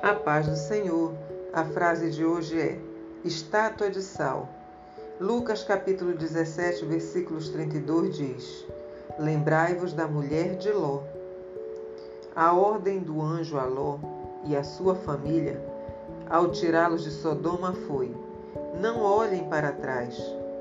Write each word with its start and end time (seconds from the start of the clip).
A 0.00 0.14
paz 0.14 0.46
do 0.46 0.54
Senhor. 0.54 1.12
A 1.52 1.64
frase 1.64 2.10
de 2.10 2.24
hoje 2.24 2.60
é: 2.60 2.78
Estátua 3.24 3.90
de 3.90 4.00
sal. 4.00 4.48
Lucas 5.20 5.64
capítulo 5.64 6.14
17, 6.14 6.84
versículos 6.84 7.48
32 7.48 8.16
diz: 8.16 8.64
Lembrai-vos 9.18 9.92
da 9.92 10.06
mulher 10.06 10.54
de 10.54 10.70
Ló. 10.70 11.00
A 12.36 12.52
ordem 12.52 13.00
do 13.00 13.20
anjo 13.20 13.58
a 13.58 13.64
Ló 13.64 13.98
e 14.44 14.56
a 14.56 14.62
sua 14.62 14.94
família, 14.94 15.60
ao 16.30 16.52
tirá-los 16.52 17.02
de 17.02 17.10
Sodoma, 17.10 17.72
foi: 17.88 18.14
Não 18.80 19.02
olhem 19.02 19.48
para 19.48 19.72
trás. 19.72 20.16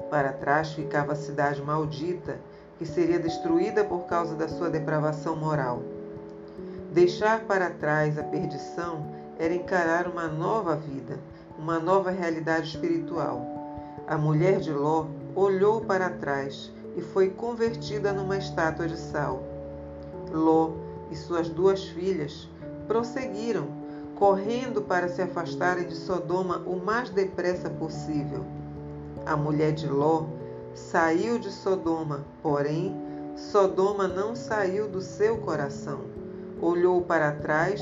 Para 0.10 0.34
trás 0.34 0.72
ficava 0.72 1.12
a 1.12 1.16
cidade 1.16 1.62
maldita, 1.62 2.40
que 2.80 2.88
seria 2.88 3.20
destruída 3.20 3.84
por 3.84 4.08
causa 4.08 4.34
da 4.34 4.48
sua 4.48 4.72
depravação 4.72 5.36
moral. 5.36 5.84
Deixar 6.92 7.42
para 7.42 7.70
trás 7.70 8.18
a 8.18 8.24
perdição 8.24 9.27
era 9.40 9.54
encarar 9.54 10.08
uma 10.08 10.28
nova 10.28 10.76
vida, 10.76 11.20
uma 11.58 11.80
nova 11.80 12.12
realidade 12.12 12.70
espiritual. 12.70 13.46
A 14.08 14.18
mulher 14.18 14.60
de 14.60 14.72
Ló 14.72 15.08
olhou 15.36 15.82
para 15.82 16.10
trás 16.10 16.72
e 16.96 17.02
foi 17.02 17.30
convertida 17.30 18.14
numa 18.14 18.38
estátua 18.38 18.88
de 18.88 18.98
sal. 18.98 19.44
Ló 20.32 20.72
e 21.12 21.16
suas 21.16 21.50
duas 21.50 21.84
filhas 21.84 22.50
prosseguiram, 22.88 23.68
correndo 24.16 24.82
para 24.82 25.08
se 25.08 25.22
afastarem 25.22 25.88
de 25.88 25.96
Sodoma 25.96 26.64
o 26.66 26.76
mais 26.76 27.10
depressa 27.10 27.70
possível. 27.70 28.44
A 29.26 29.36
mulher 29.36 29.74
de 29.74 29.88
Ló 29.88 30.26
saiu 30.74 31.38
de 31.38 31.52
Sodoma, 31.52 32.26
porém, 32.42 32.96
Sodoma 33.36 34.08
não 34.08 34.36
saiu 34.36 34.88
do 34.88 35.02
seu 35.02 35.38
coração. 35.38 36.02
Olhou 36.60 37.02
para 37.02 37.32
trás 37.32 37.82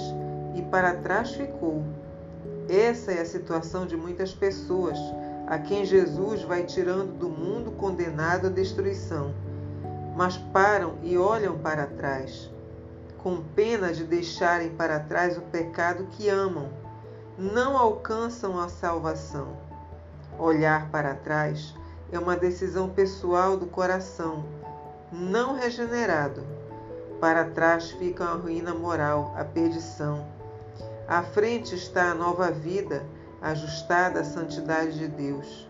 e 0.56 0.62
para 0.62 0.96
trás 0.96 1.32
ficou. 1.32 1.84
Essa 2.68 3.12
é 3.12 3.22
a 3.22 3.26
situação 3.26 3.86
de 3.86 3.96
muitas 3.96 4.34
pessoas 4.34 4.98
a 5.48 5.60
quem 5.60 5.86
Jesus 5.86 6.42
vai 6.42 6.64
tirando 6.64 7.18
do 7.18 7.30
mundo 7.30 7.72
condenado 7.72 8.48
à 8.48 8.50
destruição, 8.50 9.34
mas 10.16 10.38
param 10.38 10.96
e 11.04 11.18
olham 11.18 11.58
para 11.60 11.86
trás, 11.86 12.50
com 13.20 13.44
pena 13.56 13.94
de 13.94 14.04
deixarem 14.04 14.72
para 14.72 15.00
trás 15.00 15.38
o 15.38 15.42
pecado 15.42 16.08
que 16.12 16.30
amam, 16.30 16.70
não 17.38 17.78
alcançam 17.78 18.60
a 18.60 18.70
salvação. 18.70 19.58
Olhar 20.40 20.90
para 20.90 21.14
trás 21.14 21.76
é 22.12 22.18
uma 22.18 22.36
decisão 22.36 22.90
pessoal 22.90 23.58
do 23.58 23.68
coração, 23.68 24.44
não 25.12 25.56
regenerado. 25.56 26.44
Para 27.20 27.46
trás 27.46 27.92
fica 27.92 28.26
a 28.26 28.34
ruína 28.34 28.74
moral, 28.74 29.34
a 29.38 29.44
perdição. 29.44 30.26
À 31.08 31.22
frente 31.22 31.76
está 31.76 32.12
a 32.12 32.16
nova 32.16 32.50
vida, 32.50 33.06
ajustada 33.42 34.22
à 34.22 34.24
santidade 34.24 34.98
de 34.98 35.08
Deus. 35.08 35.70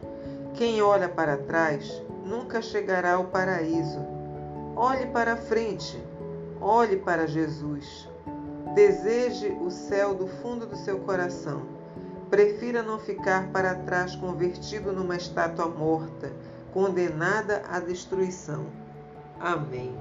Quem 0.54 0.82
olha 0.82 1.10
para 1.10 1.36
trás 1.36 2.02
nunca 2.26 2.62
chegará 2.62 3.16
ao 3.16 3.26
paraíso. 3.26 4.00
Olhe 4.78 5.08
para 5.08 5.36
frente, 5.36 6.02
olhe 6.62 6.96
para 6.98 7.28
Jesus. 7.28 8.08
Deseje 8.74 9.50
o 9.62 9.70
céu 9.70 10.16
do 10.16 10.28
fundo 10.28 10.66
do 10.66 10.78
seu 10.78 11.00
coração. 11.00 11.64
Prefira 12.30 12.82
não 12.82 12.98
ficar 12.98 13.50
para 13.52 13.76
trás 13.76 14.16
convertido 14.16 14.94
numa 14.94 15.18
estátua 15.18 15.68
morta, 15.68 16.32
condenada 16.74 17.62
à 17.70 17.80
destruição. 17.80 18.66
Amém. 19.40 19.94